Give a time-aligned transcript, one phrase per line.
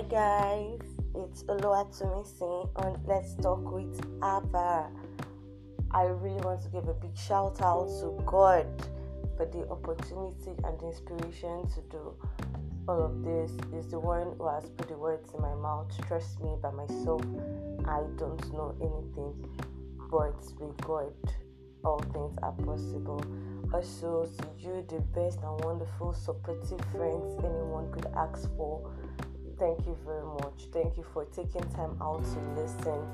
[0.00, 0.80] Hi guys,
[1.14, 4.88] it's Oluwatomisin on Let's Talk with Abba.
[5.90, 8.66] I really want to give a big shout out to God
[9.36, 12.14] for the opportunity and the inspiration to do
[12.88, 13.50] all of this.
[13.74, 15.92] Is the one who has put the words in my mouth.
[16.08, 17.20] Trust me, by myself,
[17.84, 19.34] I don't know anything,
[20.10, 21.12] but with God,
[21.84, 23.22] all things are possible.
[23.74, 28.90] Also, to you, the best and wonderful supportive friends anyone could ask for
[29.60, 30.68] Thank you very much.
[30.72, 33.06] Thank you for taking time out to listen.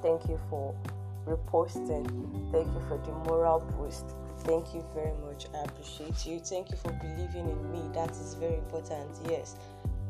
[0.00, 0.72] Thank you for
[1.26, 2.06] reposting.
[2.52, 4.04] Thank you for the moral boost.
[4.44, 5.46] Thank you very much.
[5.52, 6.38] I appreciate you.
[6.38, 7.82] Thank you for believing in me.
[7.92, 9.10] That is very important.
[9.28, 9.56] Yes.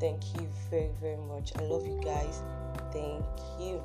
[0.01, 1.53] Thank you very, very much.
[1.57, 2.43] I love you guys.
[2.93, 3.25] Thank
[3.59, 3.83] you.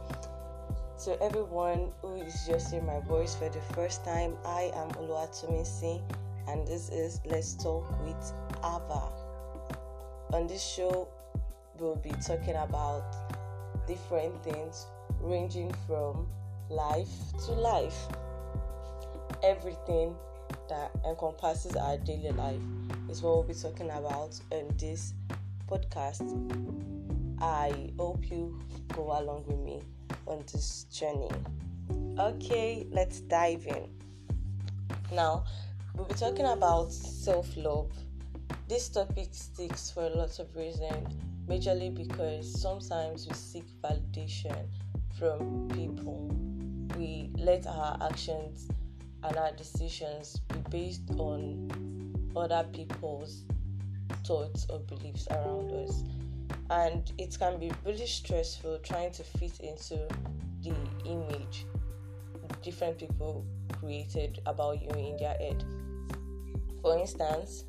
[0.98, 6.02] So, everyone who is just hearing my voice for the first time, I am Oluwatomisin
[6.50, 9.10] and this is Let's Talk with Ava.
[10.34, 11.08] On this show,
[11.82, 13.04] we'll be talking about
[13.88, 14.86] different things
[15.20, 16.28] ranging from
[16.70, 17.10] life
[17.46, 18.08] to life.
[19.44, 20.16] Everything
[20.70, 22.62] that encompasses our daily life
[23.10, 25.14] is what we'll be talking about in this
[25.68, 26.22] podcast.
[27.42, 28.60] I hope you
[28.94, 29.82] go along with me
[30.28, 31.32] on this journey.
[32.20, 33.90] Okay, let's dive in.
[35.12, 35.46] Now,
[35.96, 37.92] we'll be talking about self love.
[38.68, 41.08] This topic sticks for a lot of reasons
[41.48, 44.68] majorly because sometimes we seek validation
[45.18, 46.30] from people.
[46.98, 48.70] We let our actions
[49.24, 51.70] and our decisions be based on
[52.36, 53.44] other people's
[54.26, 56.04] thoughts or beliefs around us.
[56.70, 60.08] And it can be really stressful trying to fit into
[60.62, 60.76] the
[61.06, 61.66] image
[62.62, 63.46] different people
[63.80, 65.64] created about you in their head.
[66.82, 67.66] For instance,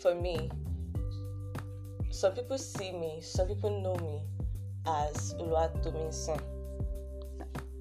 [0.00, 0.50] for me,
[2.16, 4.22] some people see me, some people know me
[4.86, 6.40] as Oluwatomisin.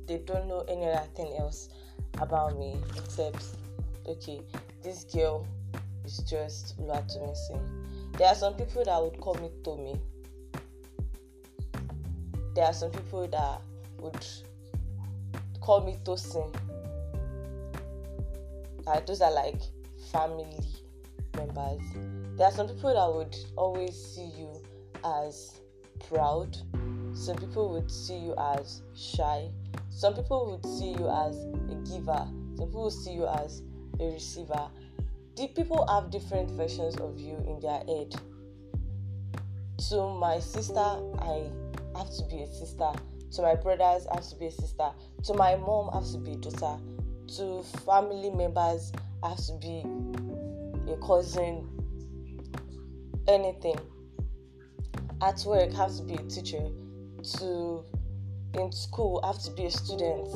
[0.07, 1.69] They don't know any other thing else
[2.19, 3.41] about me except,
[4.05, 4.41] okay,
[4.83, 5.47] this girl
[6.03, 7.61] is just Oluwatomisin.
[8.17, 9.95] There are some people that would call me Tommy.
[12.55, 13.61] There are some people that
[14.01, 14.27] would
[15.61, 16.53] call me Tosin.
[18.85, 19.61] Uh, those are like
[20.11, 20.59] family
[21.37, 21.81] members
[22.37, 24.61] there are some people that would always see you
[25.03, 25.61] as
[26.09, 26.57] proud.
[27.13, 29.49] Some people would see you as shy.
[29.89, 31.37] Some people would see you as
[31.71, 32.27] a giver.
[32.57, 33.61] Some people would see you as
[33.99, 34.67] a receiver.
[35.37, 38.15] The people have different versions of you in their head.
[39.89, 41.49] To my sister, I
[41.97, 42.91] have to be a sister.
[43.31, 44.89] To my brothers, I have to be a sister.
[45.23, 46.81] To my mom, I have to be a daughter.
[47.37, 48.91] To family members,
[49.23, 49.83] I have to be
[50.91, 51.67] a cousin,
[53.27, 53.77] anything.
[55.21, 56.69] At work, I have to be a teacher.
[57.39, 57.83] To
[58.53, 60.27] in school, I have to be a student.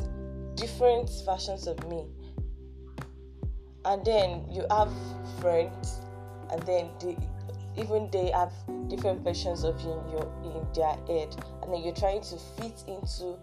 [0.56, 2.06] Different versions of me.
[3.86, 4.92] And then you have
[5.40, 6.02] friends,
[6.52, 7.18] and then they,
[7.78, 8.52] even they have
[8.90, 12.84] different versions of you in your in their head, and then you're trying to fit
[12.88, 13.38] into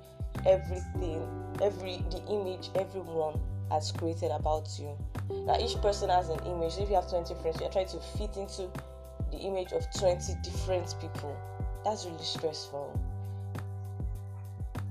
[0.45, 1.27] everything,
[1.63, 3.41] every the image everyone
[3.71, 4.97] has created about you.
[5.47, 6.75] Now each person has an image.
[6.79, 8.69] If you have 20 friends, you're trying to fit into
[9.37, 11.37] the image of 20 different people.
[11.85, 12.99] That's really stressful.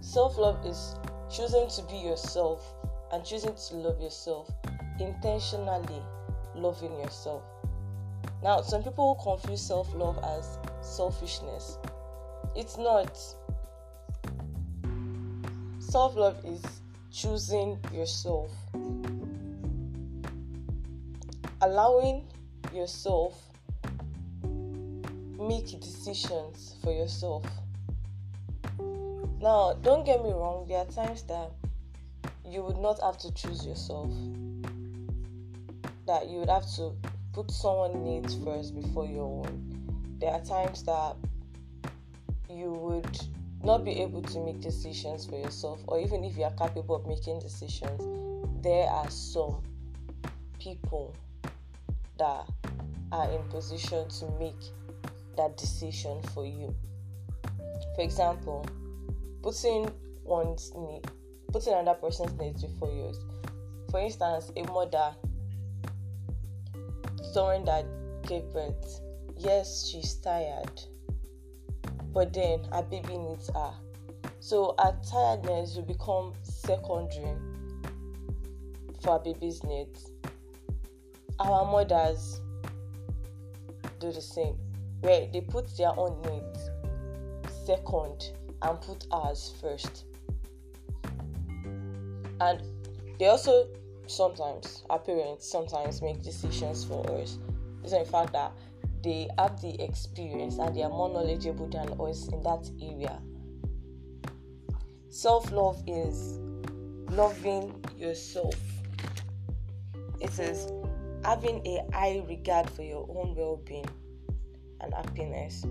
[0.01, 0.95] Self love is
[1.29, 2.73] choosing to be yourself
[3.11, 4.49] and choosing to love yourself,
[4.99, 6.01] intentionally
[6.53, 7.43] loving yourself.
[8.43, 11.77] Now, some people confuse self love as selfishness.
[12.55, 13.17] It's not.
[15.79, 16.63] Self love is
[17.11, 18.51] choosing yourself,
[21.61, 22.27] allowing
[22.73, 23.54] yourself
[25.39, 27.45] make decisions for yourself.
[29.41, 31.51] Now, don't get me wrong, there are times that
[32.45, 34.11] you would not have to choose yourself,
[36.07, 36.93] that you would have to
[37.33, 40.17] put someone's needs first before your own.
[40.19, 41.15] There are times that
[42.49, 43.19] you would
[43.63, 47.05] not be able to make decisions for yourself, or even if you are capable of
[47.07, 48.01] making decisions,
[48.63, 49.61] there are some
[50.59, 51.13] people
[52.17, 52.47] that
[53.11, 54.55] are in position to make
[55.37, 56.73] that decision for you.
[57.95, 58.65] For example,
[59.41, 59.89] putting
[60.23, 61.01] one's need,
[61.51, 63.19] putting another person's needs before yours.
[63.91, 65.15] For instance, a mother,
[67.33, 67.85] someone that
[68.23, 69.01] gave birth,
[69.37, 70.81] yes, she's tired,
[72.13, 73.73] but then her baby needs her.
[74.39, 77.37] So her tiredness will become secondary
[79.01, 80.11] for our baby's needs.
[81.39, 82.41] Our mothers
[83.99, 84.57] do the same
[85.01, 86.69] where they put their own needs
[87.65, 88.31] second
[88.61, 90.05] and put ours first.
[92.41, 92.61] And
[93.19, 93.67] they also
[94.07, 97.37] sometimes, our parents sometimes make decisions for us.
[97.83, 98.51] It's in fact that
[99.03, 103.19] they have the experience and they are more knowledgeable than us in that area.
[105.09, 106.39] Self love is
[107.11, 108.55] loving yourself,
[110.19, 110.67] it is
[111.23, 113.87] having a high regard for your own well being
[114.81, 115.65] and happiness.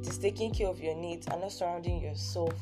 [0.00, 2.54] It is taking care of your needs and not surrounding yourself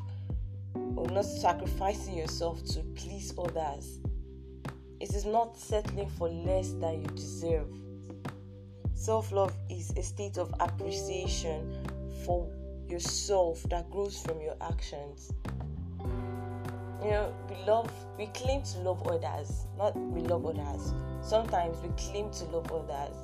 [0.96, 3.98] or not sacrificing yourself to please others.
[5.00, 7.68] It is not settling for less than you deserve.
[8.94, 11.86] Self love is a state of appreciation
[12.24, 12.50] for
[12.88, 15.32] yourself that grows from your actions.
[17.02, 20.94] You know, we love, we claim to love others, not we love others.
[21.20, 23.14] Sometimes we claim to love others.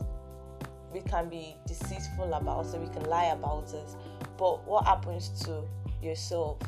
[0.93, 3.89] We can be deceitful about it, we can lie about it.
[4.37, 5.63] But what happens to
[6.03, 6.59] yourself?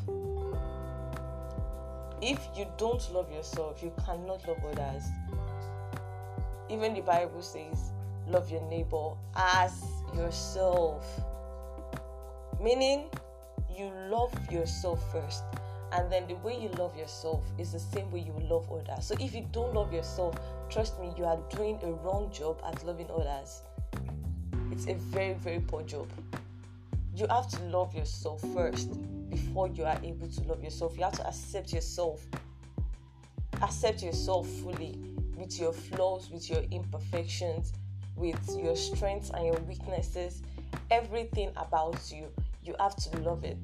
[2.23, 5.05] If you don't love yourself, you cannot love others.
[6.71, 7.93] Even the Bible says,
[8.27, 9.85] love your neighbor as
[10.17, 11.05] yourself.
[12.63, 13.11] Meaning,
[13.77, 15.43] you love yourself first.
[15.93, 19.05] And then the way you love yourself is the same way you love others.
[19.05, 20.35] So if you don't love yourself,
[20.71, 23.63] trust me, you are doing a wrong job at loving others.
[24.75, 26.09] It's a very, very poor job.
[27.15, 28.91] You have to love yourself first
[29.31, 30.97] before you are able to love yourself.
[30.97, 32.27] You have to accept yourself.
[33.63, 34.99] Accept yourself fully
[35.37, 37.73] with your flaws, with your imperfections,
[38.17, 40.43] with your strengths and your weaknesses,
[40.91, 42.27] everything about you.
[42.65, 43.63] You have to love it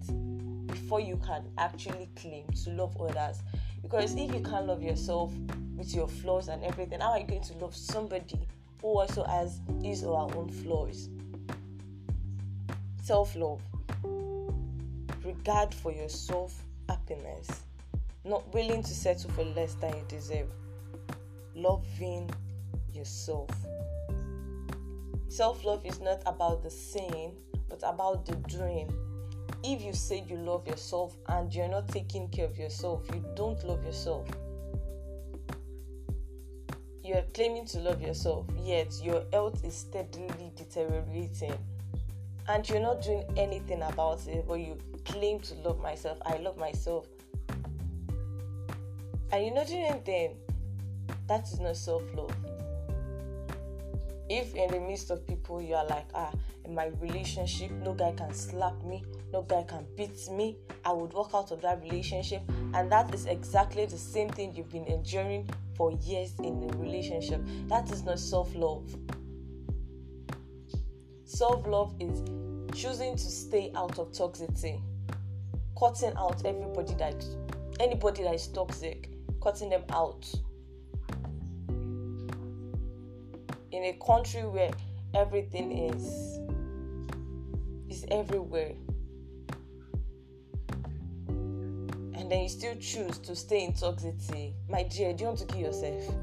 [0.69, 3.43] before you can actually claim to love others.
[3.83, 5.33] Because if you can't love yourself
[5.77, 8.47] with your flaws and everything, how are you going to love somebody
[8.83, 11.09] who also has his or her own flaws?
[13.03, 13.61] Self love,
[15.25, 17.49] regard for yourself, happiness,
[18.25, 20.49] not willing to settle for less than you deserve,
[21.55, 22.31] loving
[22.93, 23.51] yourself.
[25.29, 27.37] Self love is not about the saying,
[27.69, 28.93] but about the doing.
[29.63, 33.63] If you say you love yourself and you're not taking care of yourself, you don't
[33.65, 34.27] love yourself.
[37.11, 41.59] You're claiming to love yourself, yet your health is steadily deteriorating
[42.49, 46.19] and you're not doing anything about it, but you claim to love myself.
[46.25, 47.09] I love myself.
[49.33, 50.37] And you're not doing anything.
[51.27, 52.33] That is not self love
[54.29, 56.31] if in the midst of people you are like ah
[56.65, 59.03] in my relationship no guy can slap me
[59.33, 62.41] no guy can beat me i would walk out of that relationship
[62.75, 67.41] and that is exactly the same thing you've been enduring for years in a relationship
[67.67, 68.85] that is not self-love.
[71.25, 72.23] Self-love is
[72.79, 74.79] choosing to stay out of toxicity
[75.79, 77.25] cutting out everybody that
[77.81, 79.09] anybody that is toxic
[79.43, 80.31] cutting them out.
[83.73, 84.73] In a country where
[85.15, 86.41] everything is
[87.89, 88.75] is everywhere
[92.31, 95.61] then you still choose to stay in toxicity my dear do you want to kill
[95.61, 96.15] yourself?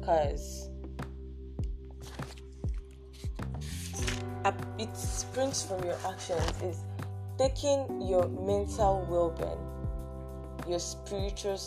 [0.00, 0.68] Because
[4.78, 6.62] it springs from your actions.
[6.62, 6.80] Is
[7.36, 9.58] taking your mental well-being
[10.68, 11.58] your spiritual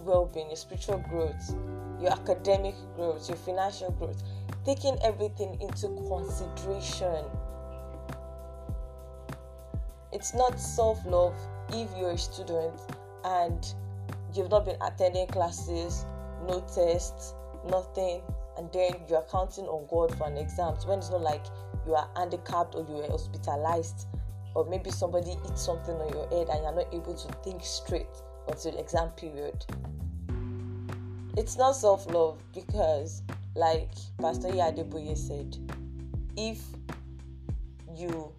[0.00, 1.54] well-being your spiritual growth
[2.00, 4.22] your academic growth your financial growth
[4.64, 7.24] taking everything into consideration.
[10.12, 11.34] It's not self love
[11.72, 12.74] if you're a student
[13.24, 13.74] and
[14.34, 16.04] you've not been attending classes,
[16.46, 17.34] no tests,
[17.68, 18.22] nothing,
[18.56, 20.74] and then you're counting on God for an exam.
[20.86, 21.44] When it's not like
[21.86, 24.06] you are handicapped or you are hospitalized,
[24.54, 28.06] or maybe somebody eats something on your head and you're not able to think straight
[28.48, 29.64] until exam period.
[31.36, 33.22] It's not self love because
[33.54, 35.56] like Pastor Adeboye said,
[36.36, 36.60] if
[37.96, 38.32] you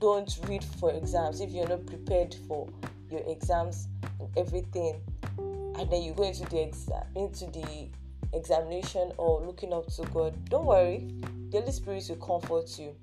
[0.00, 2.68] don't read for exams, if you're not prepared for
[3.10, 3.88] your exams
[4.36, 5.00] everything,
[5.38, 7.88] and then you go into the exam into the
[8.32, 11.08] examination or looking up to God, don't worry.
[11.50, 12.94] The Holy Spirit will comfort you.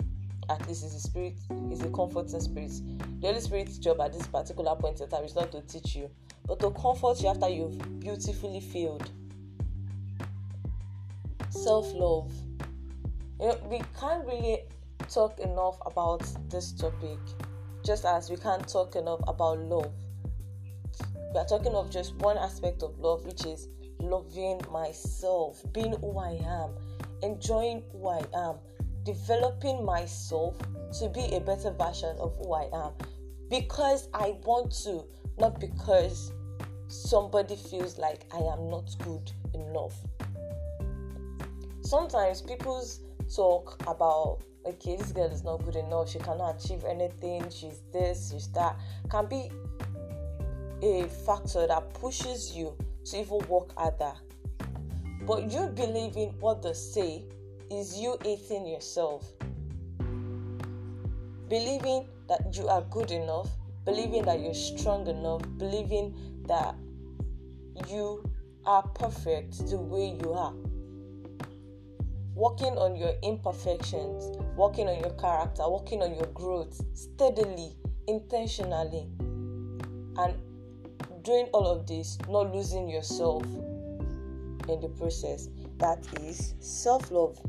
[0.49, 1.35] At least is a spirit
[1.71, 2.71] is a comforting spirit.
[3.21, 6.09] The Holy Spirit's job at this particular point in time is not to teach you,
[6.45, 9.09] but to comfort you after you've beautifully failed
[11.49, 12.31] self love.
[13.39, 14.59] You know, we can't really
[15.09, 17.19] talk enough about this topic,
[17.85, 19.93] just as we can't talk enough about love.
[21.33, 23.69] We are talking of just one aspect of love, which is
[23.99, 26.71] loving myself, being who I am,
[27.23, 28.55] enjoying who I am,
[29.03, 30.57] developing myself
[30.99, 32.91] to be a better version of who I am
[33.49, 35.05] because I want to,
[35.37, 36.31] not because
[36.87, 39.95] somebody feels like I am not good enough.
[41.81, 42.85] Sometimes people
[43.33, 48.31] talk about okay, this girl is not good enough, she cannot achieve anything, she's this,
[48.31, 48.77] she's that,
[49.09, 49.49] can be
[50.81, 54.13] a factor that pushes you to even work harder.
[55.25, 57.23] But you believing what they say
[57.69, 59.31] is you eating yourself.
[61.47, 63.49] Believing that you are good enough,
[63.85, 66.15] believing that you're strong enough, believing
[66.47, 66.75] that
[67.87, 68.23] you
[68.65, 70.53] are perfect the way you are.
[72.33, 77.75] Working on your imperfections, working on your character, working on your growth steadily,
[78.07, 79.09] intentionally,
[80.17, 80.33] and
[81.23, 83.43] doing all of this, not losing yourself
[84.67, 85.49] in the process.
[85.77, 87.39] That is self love.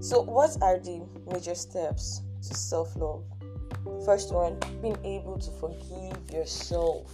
[0.00, 3.24] So, what are the major steps to self love?
[4.04, 7.12] First one, being able to forgive yourself.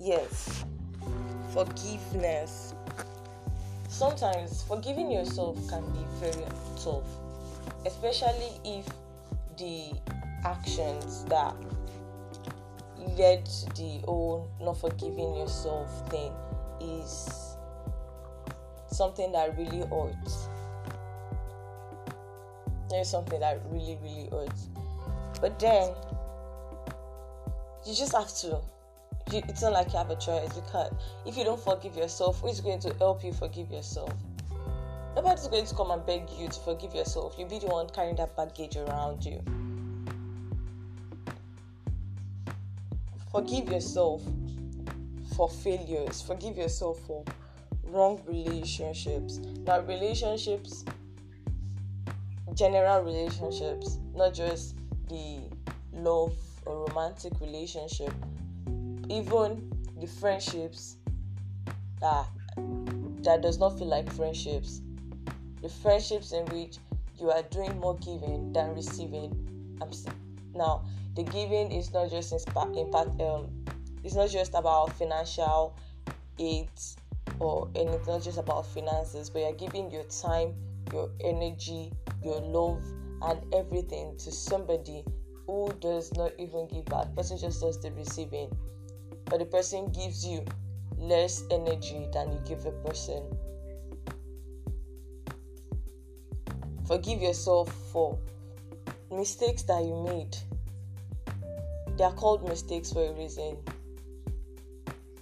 [0.00, 0.64] Yes,
[1.52, 2.74] forgiveness.
[3.88, 6.44] Sometimes forgiving yourself can be very
[6.82, 7.04] tough,
[7.84, 8.86] especially if
[9.56, 9.92] the
[10.44, 11.56] actions that
[13.16, 13.46] led
[13.76, 16.32] the whole not forgiving yourself thing
[16.80, 17.56] is
[18.90, 20.48] something that really hurts.
[22.90, 24.68] There's something that really, really hurts.
[25.40, 25.92] But then
[27.86, 28.60] you just have to.
[29.32, 30.92] You, it's not like you have a choice because
[31.26, 34.12] if you don't forgive yourself, who is going to help you forgive yourself?
[35.14, 37.34] Nobody's going to come and beg you to forgive yourself.
[37.38, 39.42] You'll be the one carrying that baggage around you.
[43.30, 44.22] Forgive yourself
[45.36, 46.22] for failures.
[46.22, 47.24] Forgive yourself for
[47.84, 49.38] wrong relationships.
[49.66, 50.84] Now, relationships,
[52.54, 54.76] general relationships, not just
[55.08, 55.40] the
[55.92, 58.12] love or romantic relationship,
[59.08, 59.70] even
[60.00, 60.96] the friendships
[62.00, 62.26] that
[63.22, 64.80] that does not feel like friendships.
[65.60, 66.78] The friendships in which
[67.20, 69.76] you are doing more giving than receiving.
[69.82, 69.90] I'm,
[70.54, 73.48] now, the giving is not just impact um
[74.04, 75.76] it's not just about financial
[76.38, 76.68] aid
[77.40, 80.54] or and it's not just about finances but you're giving your time
[80.92, 82.82] your energy your love
[83.22, 85.04] and everything to somebody
[85.48, 87.12] who does not even give back.
[87.16, 88.54] Person just does the receiving.
[89.24, 90.44] But the person gives you
[90.98, 93.22] less energy than you give a person.
[96.86, 98.18] Forgive yourself for
[99.10, 100.36] mistakes that you made
[101.98, 103.56] they are called mistakes for a reason.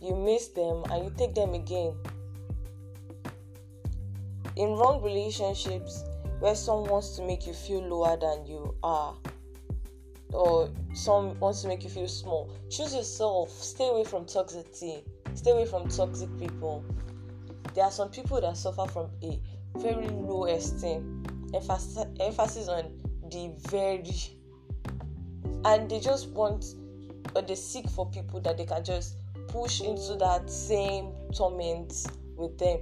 [0.02, 1.94] You miss them and you take them again.
[4.56, 6.04] In wrong relationships,
[6.38, 9.14] where someone wants to make you feel lower than you are,
[10.34, 13.50] or some wants to make you feel small, choose yourself.
[13.50, 15.02] Stay away from toxicity.
[15.34, 16.84] Stay away from toxic people.
[17.74, 19.40] There are some people that suffer from a
[19.78, 21.24] very low esteem,
[21.54, 24.02] emphasis on the very
[25.64, 26.64] and they just want
[27.34, 29.16] or they seek for people that they can just
[29.48, 31.92] push into that same torment
[32.36, 32.80] with them.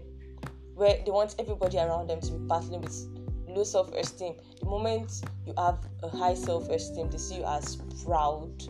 [0.75, 3.09] Where they want everybody around them to be battling with
[3.49, 4.35] low self-esteem.
[4.61, 8.63] The moment you have a high self-esteem they see you as proud.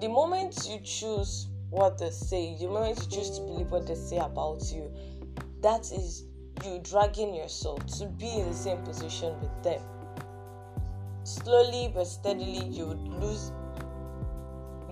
[0.00, 3.94] The moment you choose what they say the moment you choose to believe what they
[3.94, 4.90] say about you
[5.60, 6.24] that is
[6.64, 9.80] you dragging yourself to be in the same position with them.
[11.24, 13.52] Slowly but steadily, you would lose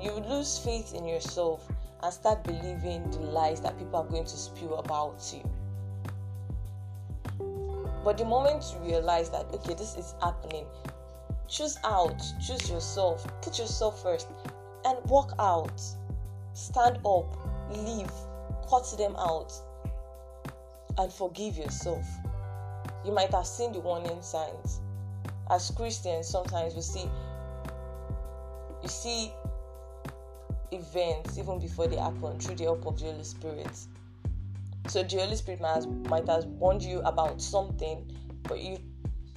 [0.01, 1.67] you would lose faith in yourself
[2.03, 5.43] and start believing the lies that people are going to spew about you.
[8.05, 10.67] But the moment you realize that okay, this is happening,
[11.49, 14.29] choose out, choose yourself, put yourself first,
[14.85, 15.81] and walk out.
[16.53, 17.27] Stand up,
[17.71, 18.11] leave,
[18.69, 19.53] cut them out
[20.99, 22.07] and forgive yourself.
[23.05, 24.81] You might have seen the warning signs.
[25.51, 27.09] As Christians, sometimes we see
[28.83, 29.33] you see
[30.73, 33.77] events even before they happen through the help of the Holy Spirit.
[34.89, 38.11] So the Holy Spirit might, has, might have warned you about something,
[38.45, 38.79] but you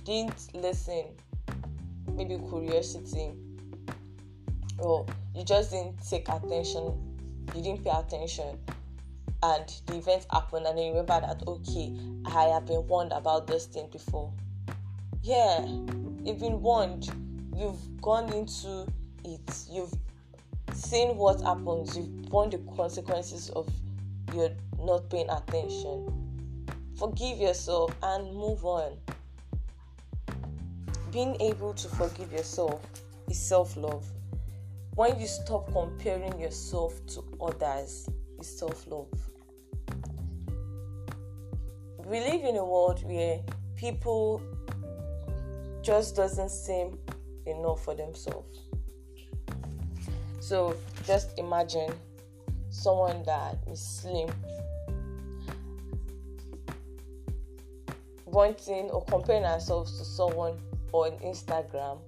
[0.04, 1.06] didn't listen.
[2.14, 3.32] Maybe curiosity,
[4.78, 6.94] or you just didn't take attention.
[7.56, 8.60] You didn't pay attention
[9.44, 11.94] and the event happened and you remember that okay
[12.26, 14.32] i have been warned about this thing before
[15.22, 15.66] yeah
[16.24, 17.10] you've been warned
[17.56, 18.86] you've gone into
[19.26, 19.94] it you've
[20.74, 23.68] seen what happens you've borne the consequences of
[24.34, 26.14] you're not paying attention.
[26.98, 28.98] Forgive yourself and move on.
[31.12, 32.82] Being able to forgive yourself
[33.30, 34.06] is self love.
[34.96, 39.08] When you stop comparing yourself to others, is self love.
[42.10, 43.40] We live in a world where
[43.76, 44.42] people
[45.84, 46.98] just doesn't seem
[47.46, 48.62] enough for themselves.
[50.40, 50.76] So
[51.06, 51.94] just imagine
[52.72, 54.28] someone that is slim
[58.26, 60.58] wanting or comparing ourselves to someone
[60.94, 62.00] on Instagram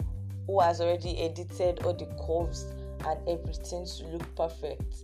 [0.48, 2.66] who has already edited all the curves
[3.06, 5.04] and everything to look perfect.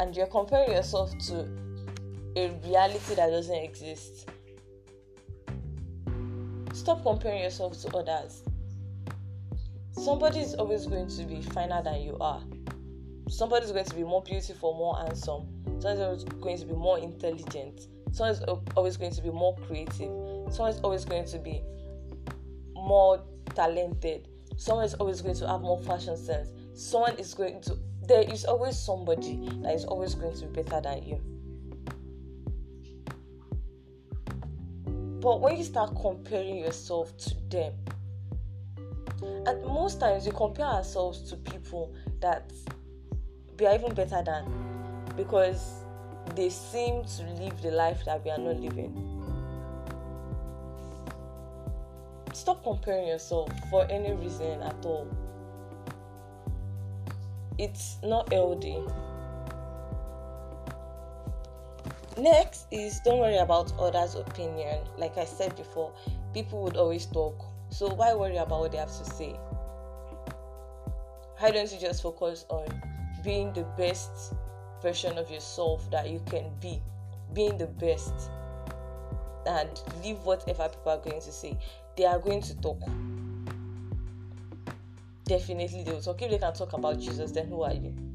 [0.00, 1.46] And you're comparing yourself to
[2.38, 4.28] a reality that doesn't exist.
[6.72, 8.42] Stop comparing yourself to others.
[9.92, 12.42] Somebody is always going to be finer than you are.
[13.28, 15.48] Somebody is going to be more beautiful, more handsome.
[15.80, 17.88] Somebody is going to be more intelligent.
[18.12, 18.42] Someone is
[18.76, 20.10] always going to be more creative.
[20.52, 21.62] Someone is always going to be
[22.74, 23.22] more
[23.54, 24.28] talented.
[24.56, 26.48] Someone is always going to have more fashion sense.
[26.74, 27.76] Someone is going to.
[28.06, 31.37] There is always somebody that is always going to be better than you.
[35.20, 37.72] But when you start comparing yourself to them,
[39.46, 42.52] and most times we compare ourselves to people that
[43.58, 44.44] we are even better than
[45.16, 45.84] because
[46.36, 48.94] they seem to live the life that we are not living.
[52.32, 55.08] Stop comparing yourself for any reason at all.
[57.58, 58.78] It's not healthy.
[62.18, 64.80] Next is don't worry about others' opinion.
[64.96, 65.92] Like I said before,
[66.34, 67.44] people would always talk.
[67.70, 69.38] So why worry about what they have to say?
[71.38, 72.66] Why don't you just focus on
[73.22, 74.34] being the best
[74.82, 76.82] version of yourself that you can be?
[77.34, 78.12] Being the best
[79.46, 81.56] and leave whatever people are going to say.
[81.96, 82.80] They are going to talk.
[85.22, 86.20] Definitely they will talk.
[86.20, 88.07] If they can talk about Jesus, then who are you?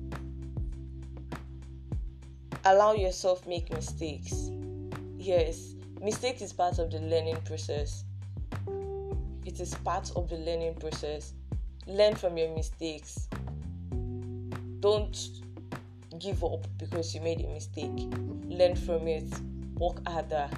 [2.66, 4.50] Allow yourself make mistakes.
[5.18, 5.74] Yes
[6.04, 8.04] mistake is part of the learning process.
[9.46, 11.34] It is part of the learning process.
[11.88, 13.30] Learn from your mistakes.
[14.82, 15.18] Don't
[16.20, 17.92] give up because you made a mistake.
[18.46, 19.32] Learn from it.
[19.76, 20.50] Work harder.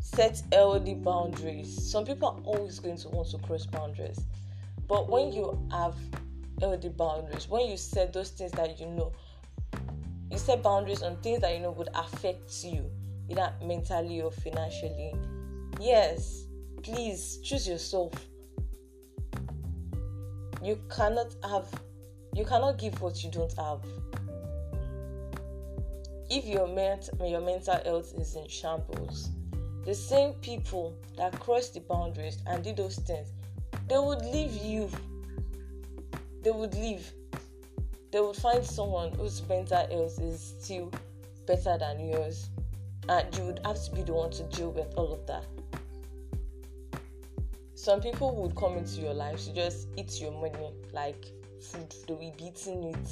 [0.00, 1.90] Set healthy boundaries.
[1.90, 4.20] Some people are always going to want to cross boundaries.
[4.86, 5.96] But when you have
[6.60, 9.12] healthy boundaries when you set those things that you know
[10.34, 12.90] you set boundaries on things that you know would affect you,
[13.30, 15.14] either mentally or financially.
[15.80, 16.46] Yes,
[16.82, 18.12] please choose yourself.
[20.60, 21.68] You cannot have,
[22.34, 23.84] you cannot give what you don't have.
[26.28, 29.30] If your ment- your mental health is in shambles,
[29.84, 33.28] the same people that crossed the boundaries and did those things,
[33.88, 34.90] they would leave you.
[36.42, 37.12] They would leave
[38.14, 40.88] they would find someone whose mental health is still
[41.48, 42.48] better than yours,
[43.08, 45.44] and you would have to be the one to deal with all of that.
[47.74, 51.24] Some people would come into your life to just eat your money like
[51.60, 53.08] food, they will be eating it.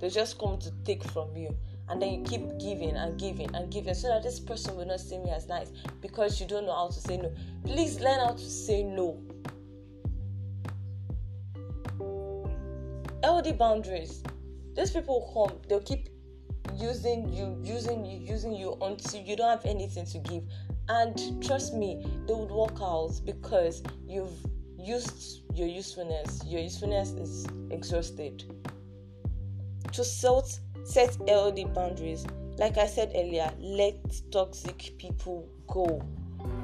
[0.00, 1.56] They just come to take from you
[1.88, 4.98] and then you keep giving and giving and giving so that this person will not
[4.98, 5.70] see me as nice
[6.02, 7.32] because you don't know how to say no.
[7.64, 9.22] Please learn how to say no.
[13.36, 14.22] Healthy boundaries.
[14.74, 16.08] These people come, they'll keep
[16.74, 20.42] using you, using you, using you until you don't have anything to give.
[20.88, 24.32] And trust me, they would walk out because you've
[24.78, 26.46] used your usefulness.
[26.46, 28.42] Your usefulness is exhausted.
[29.92, 32.24] To set set healthy boundaries,
[32.56, 33.98] like I said earlier, let
[34.32, 36.00] toxic people go.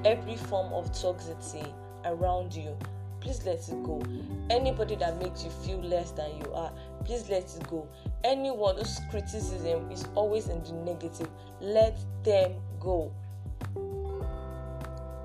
[0.06, 1.70] Every form of toxicity
[2.06, 2.78] around you
[3.22, 4.02] please let it go.
[4.50, 6.72] Anybody that makes you feel less than you are,
[7.04, 7.88] please let it go.
[8.24, 11.28] Anyone whose criticism is always in the negative,
[11.60, 13.12] let them go.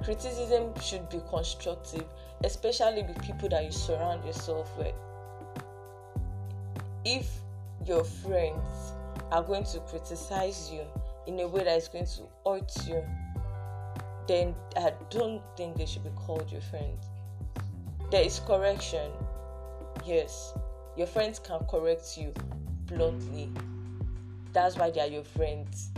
[0.03, 2.05] Criticism should be constructive,
[2.43, 4.93] especially with people that you surround yourself with.
[7.03, 7.27] If
[7.85, 8.93] your friends
[9.31, 10.81] are going to criticize you
[11.25, 13.03] in a way that is going to hurt you,
[14.27, 17.06] then I don't think they should be called your friends
[18.11, 19.11] there is correction.
[20.05, 20.53] Yes,
[20.95, 22.33] your friends can correct you
[22.85, 23.51] bluntly.
[24.53, 25.91] That's why they are your friends.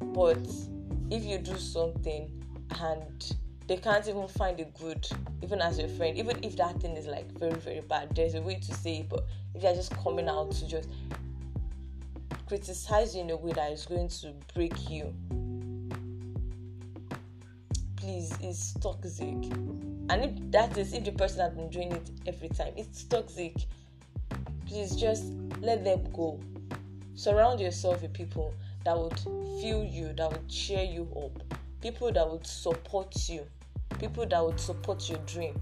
[0.00, 0.46] But
[1.10, 2.30] if you do something
[2.80, 3.36] and
[3.68, 5.06] they can't even find a good,
[5.42, 8.14] even as your friend, even if that thing is like very, very bad.
[8.14, 10.88] There's a way to say it, but if they're just coming out to just
[12.48, 15.14] criticize you in a way that is going to break you,
[17.96, 19.36] please, it's toxic.
[20.08, 23.54] And if that is, if the person has been doing it every time, it's toxic.
[24.66, 25.24] Please just
[25.60, 26.40] let them go.
[27.14, 29.18] Surround yourself with people that would
[29.60, 33.46] feel you, that would cheer you up, people that would support you,
[33.98, 35.60] people that would support your dream,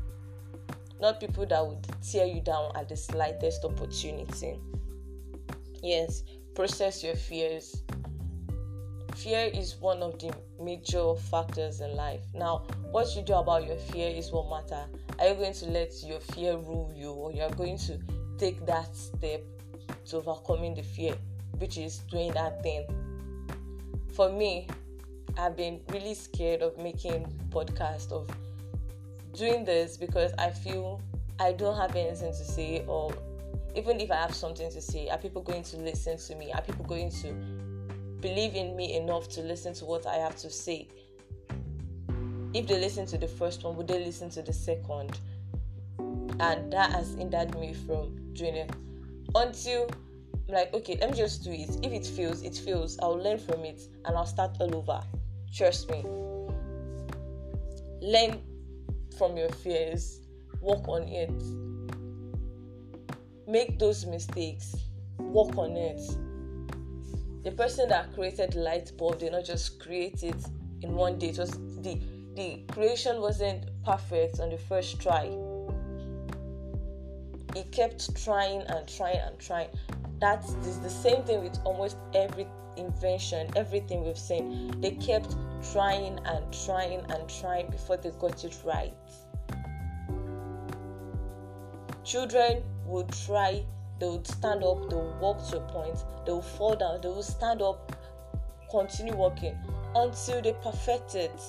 [1.01, 4.59] not people that would tear you down at the slightest opportunity.
[5.83, 6.23] Yes,
[6.55, 7.83] process your fears.
[9.23, 12.23] Fear is one of the major factors in life.
[12.35, 14.85] Now, what you do about your fear is what matter.
[15.19, 17.99] Are you going to let your fear rule you, or you are going to
[18.39, 19.43] take that step
[20.07, 21.15] to overcoming the fear,
[21.59, 22.87] which is doing that thing
[24.21, 24.67] for me,
[25.39, 28.29] I've been really scared of making podcast of
[29.33, 31.01] doing this because I feel
[31.39, 33.15] I don't have anything to say or
[33.75, 36.53] even if I have something to say, are people going to listen to me?
[36.53, 37.35] Are people going to
[38.21, 40.89] believe in me enough to listen to what I have to say?
[42.53, 45.19] If they listen to the first one, would they listen to the second?
[46.41, 48.71] And that has hindered me from doing it
[49.35, 49.89] until
[50.49, 51.71] I'm like, okay, let me just do it.
[51.83, 52.99] If it fails, it fails.
[53.01, 55.01] I'll learn from it and I'll start all over.
[55.55, 56.05] Trust me.
[58.03, 58.41] Learn
[59.19, 60.21] from your fears,
[60.61, 61.31] work on it.
[63.47, 64.75] Make those mistakes,
[65.19, 66.01] work on it.
[67.43, 70.37] The person that created light bulb did not just create it
[70.83, 71.29] in one day.
[71.29, 72.01] It was the
[72.37, 75.27] the creation wasn't perfect on the first try.
[77.55, 79.69] He kept trying and trying and trying
[80.21, 84.79] that is the same thing with almost every invention, everything we've seen.
[84.81, 85.35] They kept
[85.73, 88.93] trying and trying and trying before they got it right.
[92.05, 93.65] Children would try,
[94.01, 97.09] they would stand up, they would walk to a point, they would fall down, they
[97.09, 97.95] would stand up,
[98.71, 99.57] continue walking
[99.95, 101.41] until they perfect it.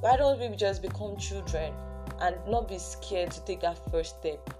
[0.00, 1.72] Why don't we just become children
[2.20, 4.50] and not be scared to take that first step?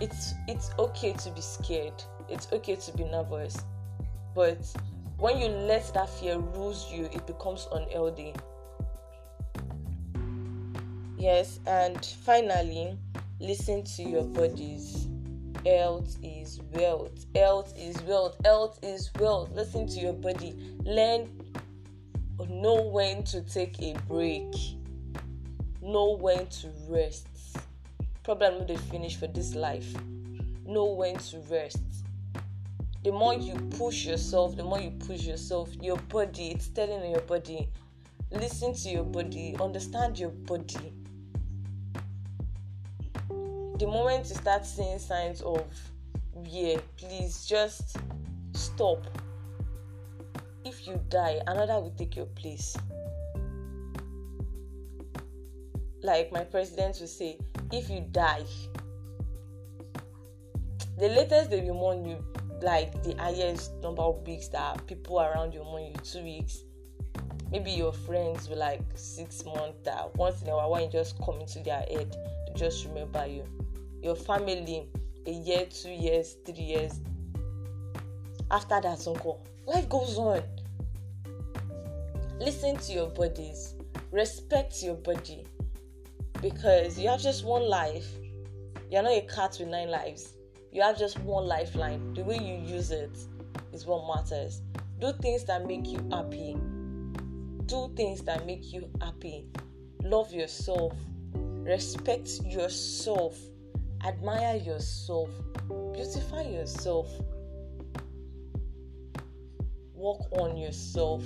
[0.00, 3.56] it's it's okay to be scared it's okay to be nervous
[4.34, 4.58] but
[5.18, 8.34] when you let that fear rules you it becomes unhealthy
[11.16, 12.98] yes and finally
[13.40, 15.08] listen to your bodies
[15.66, 17.26] health is wealth.
[17.34, 18.36] Health is wealth.
[18.44, 19.50] Health is wealth.
[19.52, 20.54] Listen to your body.
[20.84, 21.28] Learn
[22.48, 24.54] know when to take a break.
[25.82, 27.26] Know when to rest.
[28.22, 29.92] Problem no the finish for this life.
[30.64, 31.82] Know when to rest.
[33.02, 37.20] The more you push yourself the more you push yourself your body it's telling your
[37.22, 37.68] body.
[38.30, 39.56] Listen to your body.
[39.60, 40.95] Understand your body
[43.78, 45.64] the moment you start seeing signs of
[46.44, 47.96] yeah please just
[48.52, 49.04] stop.
[50.64, 52.76] If you die another will take your place.
[56.02, 57.38] Like my president will say
[57.72, 58.44] if you die
[60.98, 62.24] the latest they will mourn you
[62.62, 66.62] like the highest number of weeks that people around you mourn you two weeks
[67.50, 71.20] maybe your friends will like six months that once in a while when you just
[71.22, 73.44] come into their head to just remember you
[74.02, 74.88] your family
[75.26, 77.00] a year two years three years
[78.50, 80.42] after that uncle life goes on
[82.38, 83.74] listen to your bodies
[84.12, 85.44] respect your body
[86.40, 88.06] because you have just one life.
[88.90, 90.34] You're not a cat with nine lives.
[90.72, 92.14] You have just one lifeline.
[92.14, 93.16] The way you use it
[93.72, 94.62] is what matters.
[95.00, 96.56] Do things that make you happy.
[97.66, 99.46] Do things that make you happy.
[100.02, 100.92] Love yourself.
[101.34, 103.36] Respect yourself.
[104.06, 105.30] Admire yourself.
[105.92, 107.08] Beautify yourself.
[109.94, 111.22] Work on yourself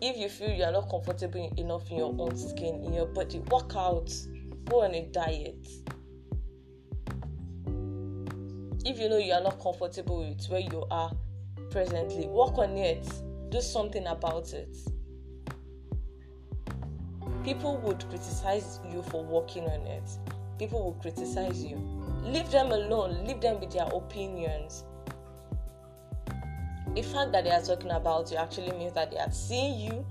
[0.00, 3.40] if you feel you are not comfortable enough in your own skin, in your body,
[3.50, 4.12] work out,
[4.66, 5.66] go on a diet.
[8.84, 11.10] If you know you are not comfortable with where you are
[11.70, 13.06] presently, work on it,
[13.50, 14.76] do something about it.
[17.42, 20.08] People would criticize you for working on it.
[20.58, 21.76] People will criticize you.
[22.22, 24.84] Leave them alone, leave them with their opinions
[26.94, 30.04] the fact that they are talking about you actually means that they are seeing you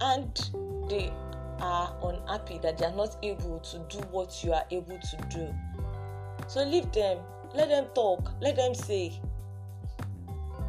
[0.00, 0.50] and
[0.88, 1.12] they
[1.60, 5.52] are unhappy that they are not able to do what you are able to do.
[6.46, 7.18] So leave them,
[7.54, 9.20] let them talk, let them say.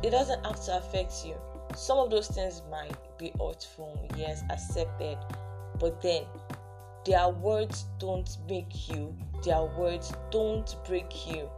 [0.04, 1.36] It doesn't have to affect you.
[1.76, 5.18] some of those things might be hurtful, yes, accepted,
[5.80, 6.24] but then
[7.06, 11.50] their words don't make you, their words don't break you.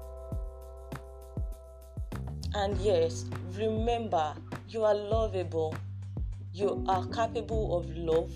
[2.56, 3.25] And yes,
[3.58, 4.34] remember
[4.69, 5.75] you are lovable,
[6.53, 8.32] you are capable of love,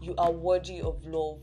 [0.00, 1.40] you are worthy of love.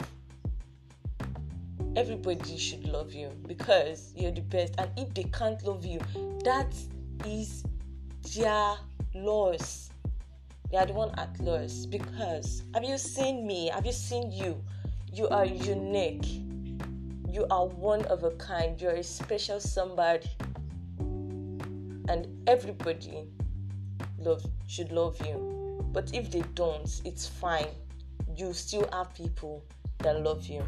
[1.96, 6.00] Everybody should love you because you're the best, and if they can't love you,
[6.44, 6.74] that
[7.26, 7.64] is
[8.36, 8.76] their
[9.14, 9.90] loss.
[10.72, 13.70] They are the one at loss because have you seen me?
[13.74, 14.64] Have you seen you?
[15.14, 16.26] You are unique.
[17.28, 18.80] You are one of a kind.
[18.80, 20.30] You're a special somebody.
[21.00, 23.28] And everybody
[24.20, 25.86] love should love you.
[25.92, 27.68] But if they don't, it's fine.
[28.38, 29.66] You still have people
[30.00, 30.64] that love you.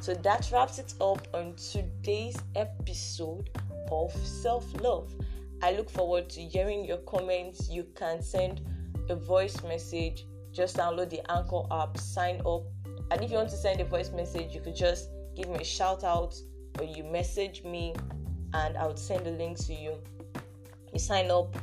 [0.00, 3.50] So that wraps it up on today's episode
[3.92, 5.14] of self love.
[5.62, 7.70] I look forward to hearing your comments.
[7.70, 8.62] You can send
[9.08, 10.26] a voice message.
[10.52, 12.64] Just download the Anchor app, sign up.
[13.10, 15.64] And if you want to send a voice message, you could just give me a
[15.64, 16.34] shout out
[16.78, 17.94] or you message me
[18.54, 19.94] and I would send the link to you.
[20.92, 21.56] You sign up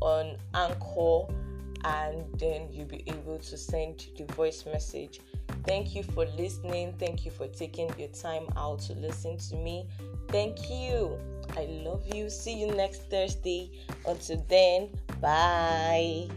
[0.00, 1.32] on Anchor
[1.84, 5.20] and then you'll be able to send the voice message.
[5.64, 6.94] Thank you for listening.
[6.98, 9.88] Thank you for taking your time out to listen to me.
[10.28, 11.18] Thank you.
[11.56, 12.30] I love you.
[12.30, 13.70] See you next Thursday.
[14.06, 16.28] Until then, bye.